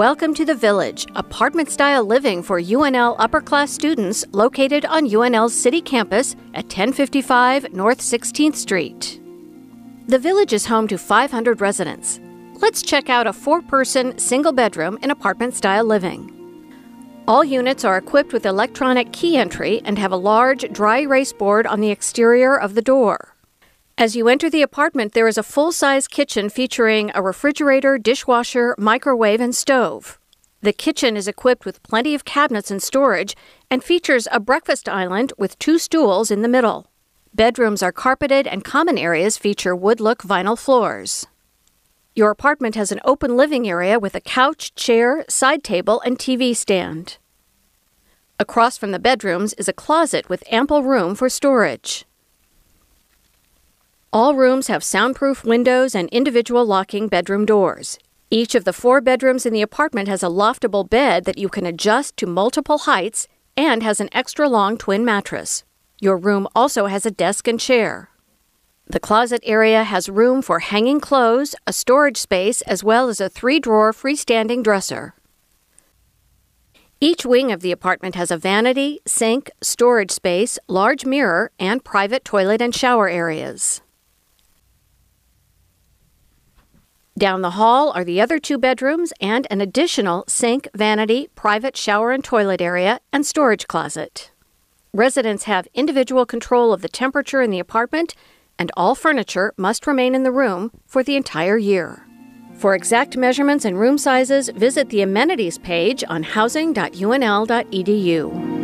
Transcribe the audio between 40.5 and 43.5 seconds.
floors. Your apartment has an open